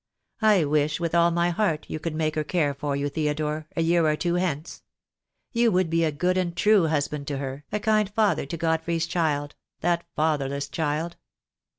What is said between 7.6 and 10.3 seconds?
a kind father to Godfrey's child— that